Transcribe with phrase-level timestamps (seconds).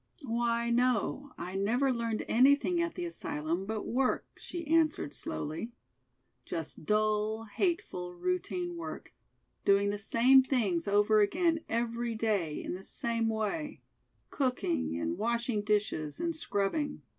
[0.25, 5.73] "Why, no, I never learned anything at the asylum but work," she answered slowly,
[6.43, 9.13] "just dull, hateful, routine work;
[9.63, 13.83] doing the same things over again every day in the same way,
[14.31, 17.03] cooking and washing dishes and scrubbing.